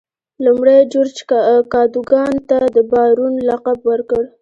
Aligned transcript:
لومړي 0.45 0.77
جورج 0.91 1.17
کادوګان 1.73 2.33
ته 2.49 2.59
د 2.75 2.77
بارون 2.91 3.33
لقب 3.49 3.79
ورکړ. 3.91 4.23